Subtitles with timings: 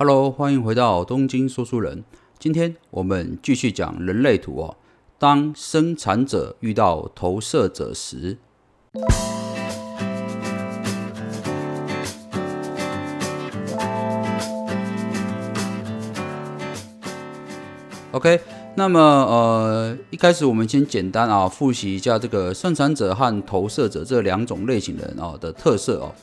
[0.00, 2.04] Hello，欢迎回到东京说书人。
[2.38, 4.76] 今天我们继续讲人类图哦。
[5.18, 8.38] 当生产者遇到投射者时
[18.12, 18.40] ，OK。
[18.76, 26.14] 那么呃，一开始我们先简单啊复习一下这个生产者和投射者这两种类型人哦的特色哦。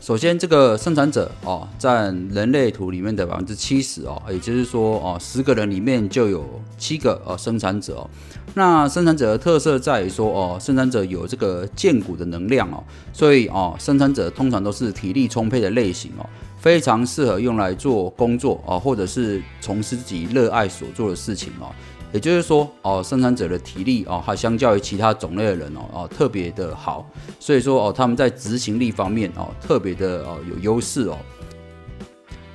[0.00, 6.42] 首先，这个生产者哦，占人类图里面的百分之七十哦，也就是说哦，十个人里面就有
[6.78, 8.10] 七个哦生产者哦。
[8.54, 16.24] 那生产者的特色在于说哦，生产者有这个建骨的能量哦，所以哦，生产者通常都是体力充沛的类型哦，
[16.58, 21.68] 非常适合用来做工作哦，或者是从事自己热爱所做的事情哦。
[22.12, 31.16] 也就是说，哦，生产者的体力哦，还相较于其他种类的人哦，哦，特别的好，所以说哦，他们在执行力方面哦，特别的哦有优势哦。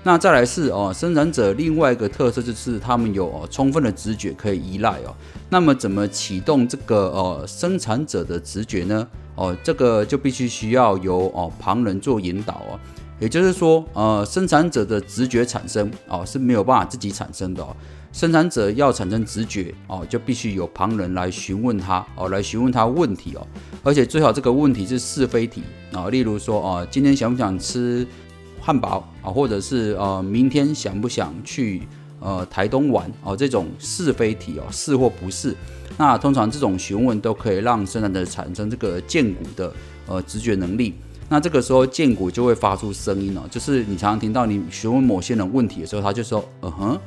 [0.04, 5.16] 那再来是哦，生产者另外一个特色就是他们有哦充分的直觉可以依赖哦。
[5.50, 9.08] 那么怎么启动这个呃生产者的直觉呢？
[9.36, 12.80] 哦，这个就必须需要由哦旁人做引导哦。
[13.20, 17.76] 也就是说，呃，生产者的直觉产生哦是没有办法自己产生的哦。
[18.12, 23.46] 生产者要产生直觉哦，就必须有旁人来询问他哦，来询问他问题哦，
[23.84, 28.08] 而且最好这个问题是是非题啊，例如说哦，今天想不想吃
[28.62, 31.84] 汉堡啊，或者是呃，明天想不想去
[32.22, 35.54] 呃台东玩哦，这种是非题哦，是或不是，
[35.98, 39.74] 那通常这种询问都可以让生产者产生这个荐股的
[40.08, 40.96] 呃直觉能力，
[41.28, 47.00] 那这个时候荐股就会发出声音哦，就是你常常听到你询问某些人问题的时候，他就说嗯哼。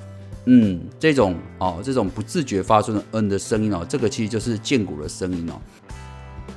[0.50, 5.60] 嗯，这种哦，这种不自觉发出的“嗯”的声音哦，这个其实就是剑骨的声音哦。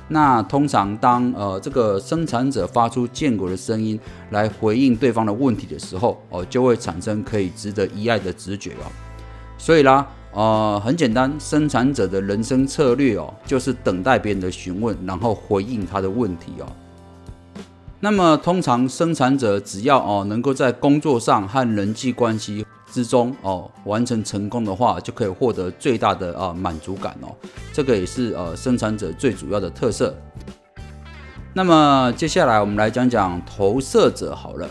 [0.08, 8.88] 那通常当呃这个生产者发出剑骨的声音来回应对方的问题的时候哦，就会产生可以值得依赖的直觉哦。
[9.58, 16.66] 所以啦，呃，很简单，生产者的人生策略哦，就是等待别人的询问，然后回应他的问题哦。
[18.04, 22.66] 那么通常生产者只要哦能够在工作上和人际关系。
[22.92, 27.34] 之中哦，完成成功的话，就可以获得最大的啊满足感哦。
[27.72, 30.14] 这个也是呃生产者最主要的特色。
[31.54, 34.68] 那么接下来我们来讲讲投射者好了。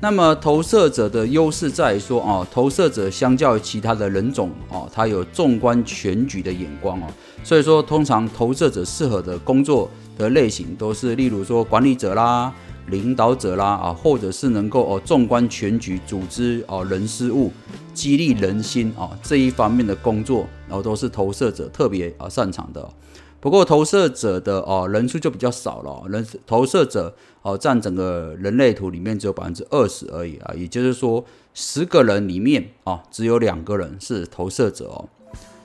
[0.00, 7.06] 那么投射者的优势在于说哦，投射者相较于其他的人种哦，他有纵观全局的眼光哦。
[7.42, 12.52] 所以说，通常投射者适合的工作的类型都是例如说管理者啦。
[12.88, 17.50] 领导者啦啊，或者是能够哦纵观全局、组织哦人事物、
[17.92, 22.88] 激励人心啊这一方面的工作，然后都是投射者特别啊擅长的。
[23.40, 35.08] 不过投射者的哦人数就比较少了，人投射者哦占整个人类图里面只有百分之二十而已啊，也就是说十个人里面啊只有两个人是投射者哦。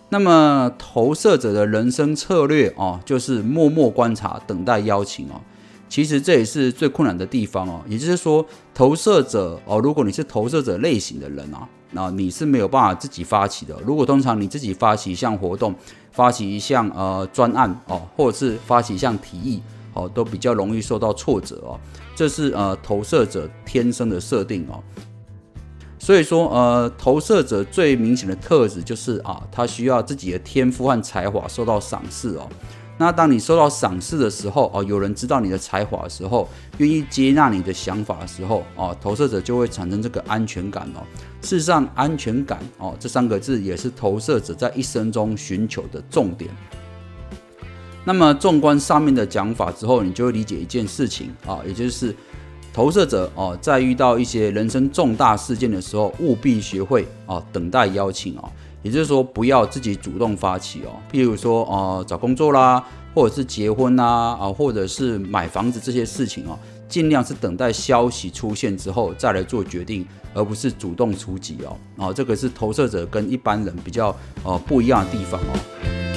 [0.10, 5.40] 那么投射者的人生策略哦，就是默默观察，等待邀请哦。
[5.90, 8.46] 其实这也是最困难的地方哦，也就是说，
[8.76, 13.76] 投射者哦，如果你是投射者类型的人啊，那你是没有办法自己发起的。
[13.84, 15.74] 如果通常你自己发起一项活动，
[16.12, 19.62] 发起一项呃专案哦，或者是发起一项提议
[19.96, 21.80] 哦，都比较容易受到挫折哦。
[22.16, 24.84] 这是呃投射者天生的设定哦。
[25.98, 32.48] 所以说呃，投射者最明显的特质就是啊，他需要自己的天赋和才华受到赏识哦。
[33.02, 36.50] 那当你受到赏识的时候，哦，有人知道你的才华的时候，
[36.80, 41.00] 愿意接纳你的想法的时候，哦，投射者就会产生这个安全感哦。
[41.42, 46.52] 事实上，安全感哦，这三个字也是投射者在一生中寻求的重点。
[48.04, 52.14] 那么，纵观上面的讲法之后，你就会理解一件事情啊，也就是
[52.74, 58.52] 投射者哦，在遇到一些人生重大事件的时候，务必学会哦，等待邀请哦。
[58.82, 60.96] 也就是说，不要自己主动发起哦。
[61.12, 66.58] 譬如说，哦，找工作啦，或者是结婚啦，啊，或者是买房子这些事情哦，
[66.88, 72.06] 尽量是等待消息出现之后再来做决定，而不是主动出击哦。
[72.06, 76.09] 啊，这个是投射者跟一般人比较呃不一样的地方哦。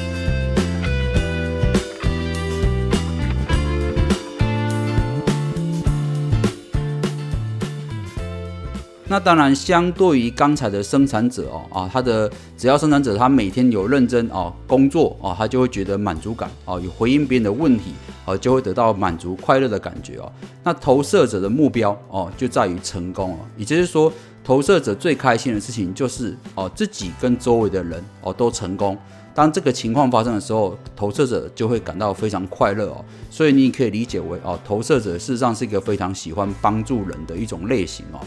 [9.13, 17.93] 那当然，相对于刚才的生产者哦啊，他的只要生产者他每天有认真哦工作哦，他就会觉得满足感哦，有回应别人的问题
[18.25, 20.33] 哦，就会得到满足快乐的感觉哦。
[20.65, 24.11] 那投射者的目标哦，就在于成功哦，也就是说，
[24.43, 28.97] 投射者最开心的事情就是哦自己跟周围的人哦都成功。
[29.35, 33.05] 当这个情况发生的时候，投射者就会感到非常快乐哦。
[33.29, 38.19] 所以你可以理解为哦，投射者事实上是一个非常喜欢帮助人的一种类型哦。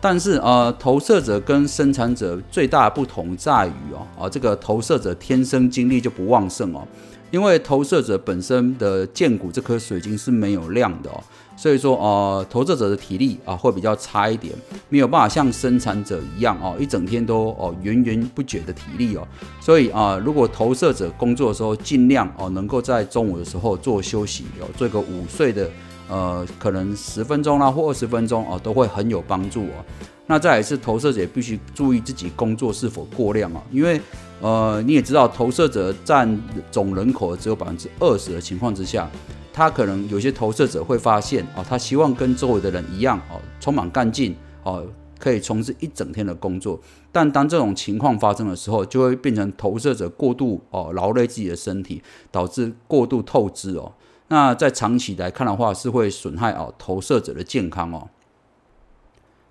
[0.00, 6.86] 但是呃，投射者跟生产者最大的不同在于哦，啊，这个投射者天生精力就不旺盛哦，
[7.32, 11.20] 因为投射者本身的剑骨这颗水晶是没有亮的哦，
[11.56, 14.54] 所以说呃，投射者的体力啊会比较差一点，
[14.88, 19.26] 没有办法像生产者一样哦，一整天都哦源源不绝的体力哦，
[19.60, 25.68] 所以啊，如果投射者工作的时候尽量哦能够在中午的时候做休息哦，做个午睡的。
[26.08, 29.84] 呃，可能十分钟啦，或二十分钟哦，都会很有帮助哦。
[30.26, 34.00] 那再来是投射者必须注意自己工作是否过量啊，因为
[34.40, 36.38] 呃你也知道，投射者占
[36.70, 39.10] 总人口只有百分之二十的情况之下，
[39.52, 44.86] 他可能有些投射者会发现哦，他希望跟周围的人一样哦，充满干劲哦，
[45.18, 46.78] 可以从事一整天的工作。
[47.10, 53.90] 但当这种情况发生的时候，就会变成投射者过度哦劳累自己的身体，导致过度透支哦。
[54.28, 58.08] 那在长期来看的话，是会损害哦投射者的健康哦。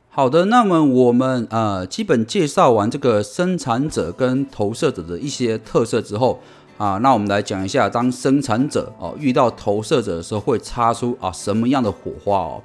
[0.10, 6.40] 好的，那么我们呃基本介绍完这个生产者跟投射者的一些特色之后
[6.78, 12.62] 啊，那我们来讲一下，当生产者哦遇到投射者的时候，会擦出啊什么样的火花哦？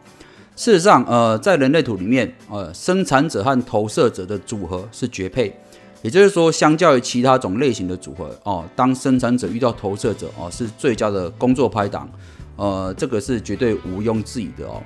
[0.55, 5.59] 事实上，呃，在人类图里面，呃，生产者和投射者的组合是绝配。
[6.02, 12.10] 也就是说，相较于其他种类型的组合哦，当生产者遇到投射者哦，是最佳的工作拍档，
[12.56, 14.82] 呃，这个是绝对毋庸置疑的哦。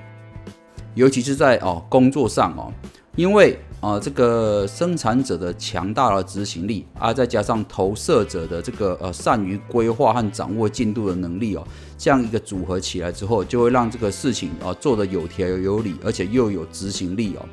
[0.95, 2.73] 尤其是在哦工作上哦，
[3.17, 11.67] 因为啊这个生产者的强大的执行力啊，再加上投射者的这个呃善于规划和掌握进度的能力哦，
[11.97, 17.49] 这样一个组合起来之后，就会让这个事情啊做得有条有理，而且又有执行力哦。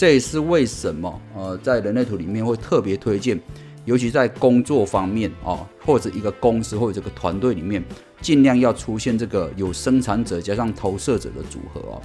[0.00, 3.38] 这也是为什么呃，在人类图里面会特别推荐，
[3.84, 7.84] 尤其在工作方面哦，或者一个公司或者这个团队里面，
[8.22, 12.00] 尽量要出现这个有生产者加上投射者的组合哦。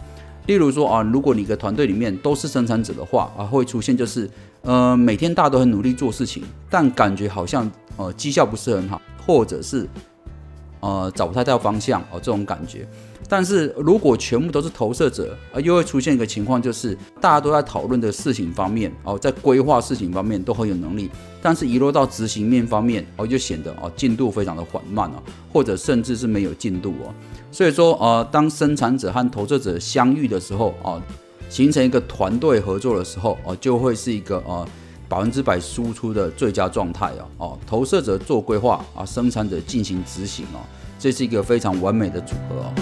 [0.46, 4.30] 例如说啊，如果你的团队里面都是生产者的话啊，会出现就是
[4.64, 9.88] 呃，每天大家都很努力做事情，但感觉好像呃绩效不是很好，或者是
[10.82, 12.86] 呃找不太到方向哦，这种感觉。
[13.28, 21.10] 但是如果全部都是投射者，啊，又会出现一个情况，就是大家都在讨论的事情方面，哦，在规划事情方面都很有能力，
[21.42, 27.14] 但是遗落到执行面方面，哦，就显得哦进度非常的缓慢哦，或者甚至是没有进度哦。
[27.52, 31.02] 所以说，呃，当生产者和投射者相遇的时候，哦，
[31.50, 34.68] 形成一个团队合作的时候，哦，就会是一个呃
[35.08, 40.60] 百分之百输出的最佳状态哦，哦，投射者做规划啊，生产者进行执行哦，
[41.00, 42.74] 这是一个非常完美的组合哦。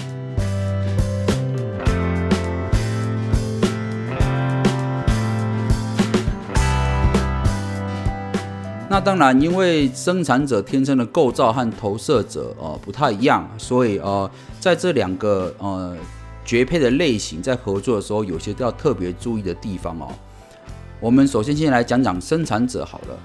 [8.94, 14.30] 那当然，因为生产者天生的构造和投射者呃不太一样，所以呃
[14.60, 15.96] 在这两个呃
[16.44, 20.06] 绝配的类型在合作的时候，有些都要特别注意的地方哦。
[21.00, 23.18] 我们首先先来讲讲生产者好了。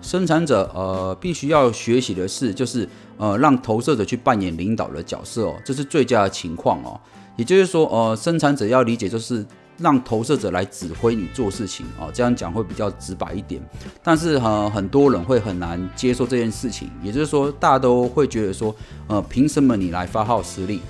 [0.00, 7.00] 生产者呃必须要学习的是，就是呃让投射者去扮演领导的角色哦，这是最佳的情况哦。
[7.34, 9.44] 也就是说，呃生产者要理解就是。
[9.80, 13.60] 让投射者来指挥你做事情哦，这样讲会比较直白一点。
[14.02, 18.74] 但是呃，很多人会很难接受这件事情，也就是说，大家都会觉得说，
[19.06, 20.80] 呃，凭什么你来发号施令？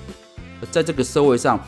[0.69, 1.59] 在这个社会上，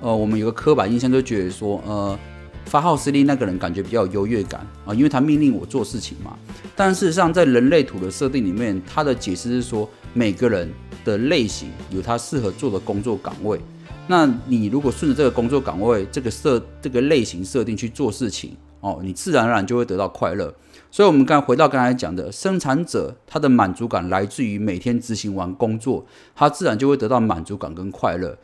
[0.00, 2.18] 呃，我们有个刻板印象，就觉得说，呃，
[2.64, 6.36] 发号施令那个人感觉比较有优越感啊，因为他命令我做事情嘛。
[6.74, 10.68] 但事实上，在人类图的设定里面，他的解释是说，每个人
[11.04, 13.60] 的类型有他适合做的工作岗位。
[14.08, 20.52] 那你如果顺着这个工作岗位、这个设、这个类型设定去做事情哦，你自然而然就会得到快乐。
[20.90, 26.04] 所以，我们刚回到刚才讲的，生产者他的满足感来自于每天执行完工作，
[26.34, 28.36] 他自然就会得到满足感跟快乐。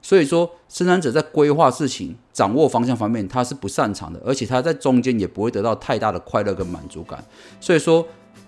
[0.00, 7.22] 所以说，生产者在规划事情、掌握方向方面，他是不擅长的，而且他在中间也不会得到太大的快乐跟满足感。
[7.60, 8.04] 所以说，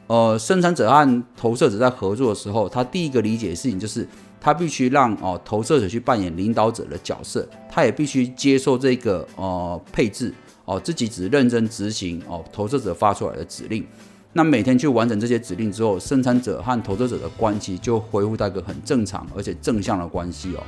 [0.06, 4.08] 呃，生产者和投射者在合作的时候，他第一个理解的事情就是。
[4.40, 10.32] 他必须让哦投射者去扮演领导者的角色，他也必须接受这个呃配置
[10.64, 13.86] 哦，自己只认真执行哦投射者发出来的指令。
[14.32, 20.62] 那每天去完成这些指令之后，生产者和投射者的关系就恢复到一个很正常而且正向的关系哦。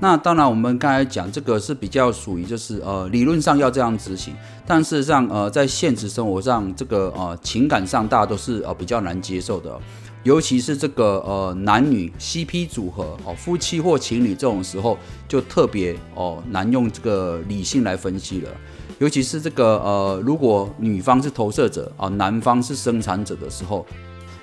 [0.00, 4.34] 那当然，我们刚才讲这个是比较属于就是呃理论上要这样执行，
[4.66, 9.78] 但事实上呃在现实生活上，这个呃情感上大家都是呃比较难接受的。
[10.26, 18.50] 尤其是这个呃男女 CP 组合哦，夫妻或情侣这种时候就特别哦难用这个理性来分析了。
[18.98, 23.86] 尤其是这个呃，如果女方是投射者啊，男方是生产者的时候，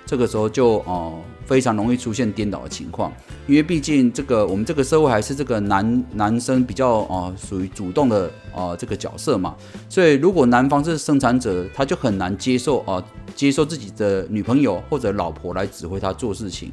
[0.05, 3.11] 这个时候就哦非常容易出现颠倒的情况，
[3.45, 9.53] 因为毕竟这个我们这个社会还是这个男男生比较哦属于主动的哦这个角色嘛，
[9.89, 13.03] 所以如果男方是生产者，他就很难接受哦
[13.35, 16.71] 接受自己的女朋友或者老婆来指挥他做事情。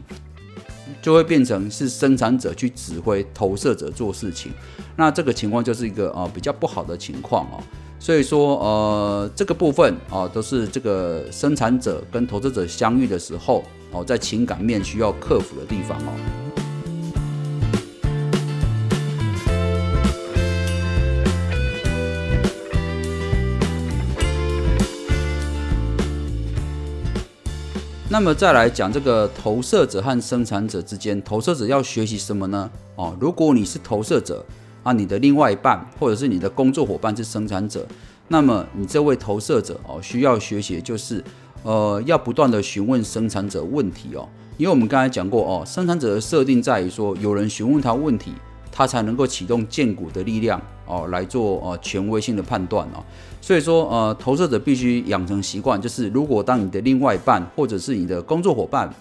[1.01, 4.53] 就会变成是生产者去指挥投射者做事情，
[4.97, 7.63] 那这个情况就是一个啊比较不好的情况哦。
[7.99, 16.50] 所以说呃这个部分啊都是这个生产者跟投资者相遇的时候哦，在情感面需要克服的地方哦。
[28.13, 32.69] 那么再来讲这个投射者和生产者之间，投射者要学习什么呢？
[32.97, 34.45] 哦，如果你是投射者
[34.83, 37.87] 啊，你的另外一半或者是你的工作伙伴是生产者，
[38.27, 41.23] 那么你这位投射者哦，需要学习就是，
[41.63, 48.33] 呃，要不断的询问生产者问题哦，因为我们刚才讲过哦，生产者的设定在于说，有人询问他问题。
[48.73, 53.05] 它才能够启动荐股的力量哦，来做呃权威性的判断哦。
[53.41, 58.93] 所以说呃，投射者必须养成习惯，就是如果当你的另外一半或者是你的工作伙伴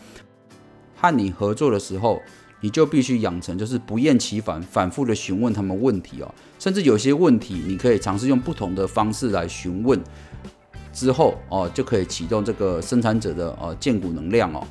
[0.96, 2.22] 和你合作的时候，
[2.62, 6.34] 你就必须养成就是不厌其烦、反复的询问他们问题哦。
[6.58, 9.98] 甚至有些问题，你可以尝试用不同的方式来询问，
[10.92, 14.62] 之后哦就可以启动这个生产者的呃荐股能量哦。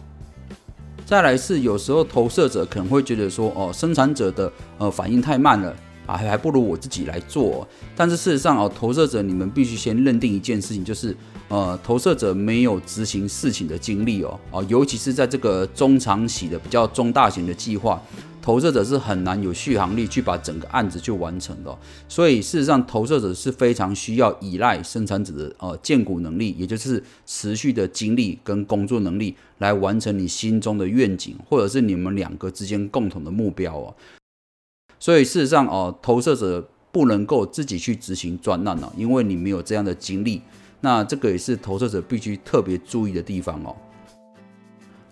[1.09, 5.75] 再来是有时候投射者可能会觉得说，哦，生产者的呃反应太慢了
[6.05, 7.67] 啊，还不如我自己来做。
[7.97, 11.17] 但是事实上哦，投射者你们必须先认定一件事情，就是
[11.49, 18.03] 呃，投射者没有执行事情的经历哦，哦，尤其是在这个中长期的比较中大型的计划。
[18.49, 21.79] 投射者是很难有续航力去把整个案子去完成的，
[22.09, 33.95] 所以事实上，投射者是非常需要依赖生产者的呃建股能力，也就是持续的精力跟工作能力来完成你心中的愿景，或者是你们两个之间共同的目标哦。
[34.99, 40.41] 所以事实上哦，投射者不能够自己去执行专案哦，因为你没有这样的经历。
[40.81, 43.77] 那这个也是投射者必须特别注意的地方哦。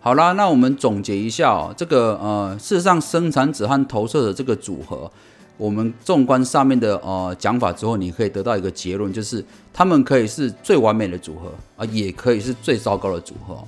[0.06, 5.10] 好啦，那我们总结一下哦，这个呃，事实上生产者和投射者这个组合，
[5.56, 13.58] 我们纵观上面的呃讲法之后，你可以得到一个结论，就是他们可以是最完美的组合啊，也可以是最糟糕的组合。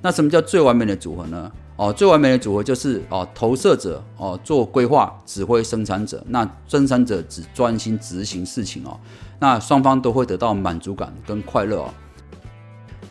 [0.00, 1.52] 那什么叫最完美的组合呢？
[1.76, 8.98] 哦，最完美的组合就是哦，投射者哦做规划指挥生产者，那生产者只专心执行事情哦，
[9.40, 11.92] 那双方都会得到满足感跟快乐哦。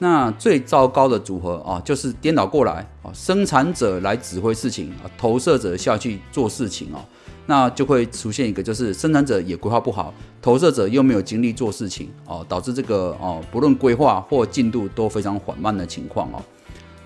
[0.04, 6.98] 那最糟糕的组合啊，就是颠倒过来啊，生产者来指挥事情啊，投射者下去做事情哦，
[7.46, 16.42] 那就会出现一个，就是生产者也规划不好，投射者又没有精力做事情哦，导致这个哦，不论规划或进度都非常缓慢的情况哦。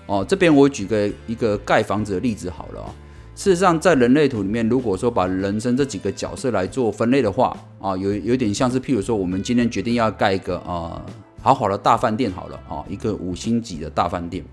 [0.06, 2.88] 哦，这边我举个一个盖房子的例子好了啊，
[3.34, 11.04] 事实上在人类图里面，如果说把人生这几个角色来做分类的话啊，有有点像是譬如说，我们今天决定要盖一个啊。
[11.46, 14.44] 好好的大饭店好了啊，一个五星级的大饭店。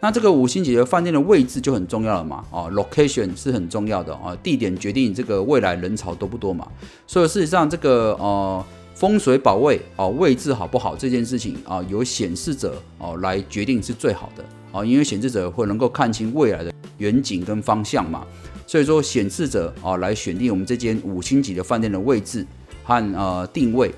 [0.00, 6.66] 那这个五星级的饭店的位置就很重要了嘛，啊，location 是很重要的啊，地点决定这个未来人潮多不多嘛。
[7.06, 18.26] 所以事实上，这个呃风水保卫啊，位置好不好这件事情啊，由显示者哦来决定是最好的啊，因为显示者会能够看清未来的远景跟方向嘛。
[18.66, 22.46] 所以说显示者啊来选定我们这间五星级的饭店的位置
[22.82, 23.94] 和呃定位。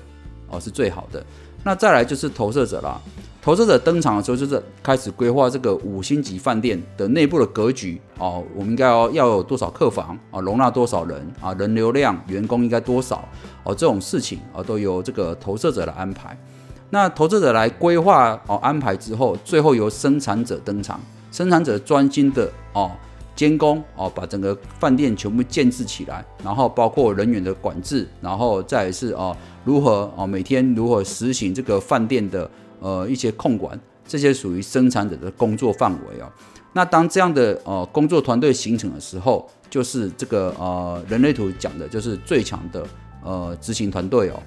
[0.49, 1.23] 哦，是最好的。
[1.63, 2.99] 那再来就是投射者啦。
[3.41, 8.43] 投射者登场的时候，就是开始规划这个五星级饭店的内部的格局哦。
[8.53, 13.23] 我们应该要要有多少客房啊，容纳多少人啊，人流量、员工应该多少
[13.63, 16.37] 哦，这种事情啊，都由这个投射者来安排。
[16.89, 20.99] 那投射者来规划哦安排之后，最后由生产者登场，
[21.31, 22.91] 生产者专心的哦。
[23.37, 36.25] 监工哦，把整个饭店全部建制起来，然后包括人员的管制，然后再是哦如何哦每天如何实行这个饭店的呃一些控管，这些属于生产者的工作范围哦。
[36.73, 42.83] 那当这样的呃工作团队形成的时候，就是这个呃人类图讲的就是最强的
[43.23, 44.41] 呃执行团队哦。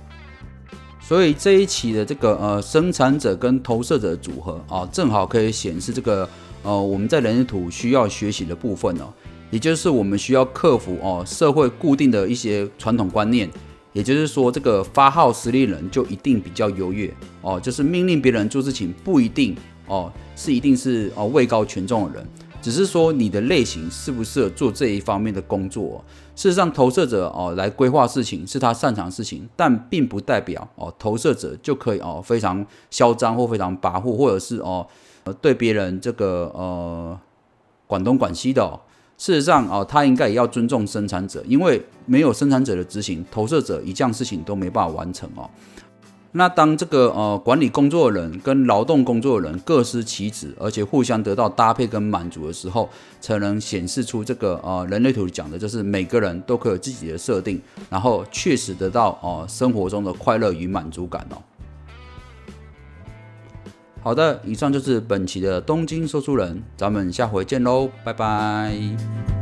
[1.00, 6.28] 所以这一期的这个呃生产者跟投射者组合啊，正好可以显示这个。
[6.62, 9.12] 呃，我们在人类图需要学习的部分哦，
[9.50, 13.48] 也就是我们需要克服哦社会固定的一些传统观念，
[13.94, 22.28] 也就是说，这个发号施令人就一定比较优越哦，就是命令别人做事情不一定哦是一定是哦位高权重的人，
[22.60, 26.04] 只是说你的类型适不适合做这一方面的工作。
[26.36, 34.86] 事实上，投射者哦来规划事情是他擅长事情，但并不代表哦投射者就可以哦非常嚣张或非常跋扈，或者是哦。
[35.34, 37.18] 对别人这个呃
[37.86, 38.62] 管东管西的。
[38.62, 38.80] 哦。
[39.18, 45.50] 事实上啊，他应该也要尊重生产者，因为没有生产者的执行，投射者一件事情都没办法完成哦。
[46.32, 52.88] 那当这个呃管理工作的人跟劳动工作的人各司其职，而且互相得到搭配跟满足的时候，
[53.20, 57.60] 才能显示出这个呃人类图讲的就是每个人都可以有自己的设定，
[57.90, 61.36] 然后确实得到哦生活中的快乐与满足感哦。
[64.02, 69.39] 好的，以上就是本期的东京说书人，咱们下回见喽，拜拜。